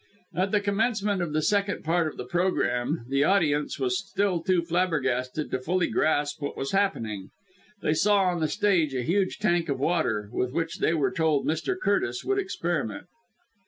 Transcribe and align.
At 0.33 0.49
the 0.49 0.59
commencement 0.61 1.21
of 1.21 1.31
the 1.31 1.43
second 1.43 1.83
part 1.83 2.07
of 2.07 2.17
the 2.17 2.25
programme 2.25 3.05
the 3.07 3.23
audience 3.23 3.77
was 3.77 3.99
still 3.99 4.41
too 4.41 4.63
flabbergasted 4.63 5.51
to 5.51 5.59
fully 5.59 5.85
grasp 5.85 6.41
what 6.41 6.57
was 6.57 6.71
happening. 6.71 7.29
They 7.83 7.93
saw 7.93 8.23
on 8.23 8.39
the 8.39 8.47
stage 8.47 8.95
a 8.95 9.03
huge 9.03 9.37
tank 9.37 9.69
of 9.69 9.79
water 9.79 10.27
with 10.33 10.53
which 10.53 10.79
they 10.79 10.95
were 10.95 11.11
told 11.11 11.45
Mr. 11.45 11.75
Curtis 11.79 12.25
would 12.25 12.39
experiment. 12.39 13.05